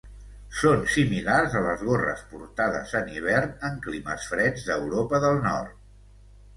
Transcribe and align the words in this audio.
Són 0.61 0.79
similars 0.93 1.57
a 1.59 1.61
les 1.65 1.83
gorres 1.91 2.25
portades 2.33 2.97
en 3.03 3.13
hivern 3.19 3.55
en 3.71 3.79
climes 3.87 4.29
freds 4.35 4.69
d'Europa 4.73 5.25
del 5.29 5.43
Nord. 5.49 5.83